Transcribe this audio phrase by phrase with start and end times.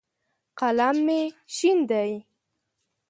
[0.59, 1.21] قلم مې
[1.55, 2.11] شین دی.